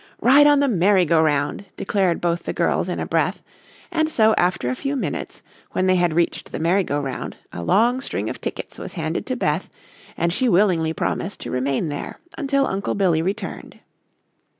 [0.19, 3.43] "Ride on the merry go round," declared both the girls in a breath,
[3.91, 5.43] and so after a few minutes,
[5.73, 9.29] when they had reached the merry go round a long string of tickets was handed
[9.37, 9.69] Beth
[10.17, 13.79] and she willingly promised to remain there until Uncle Billy returned.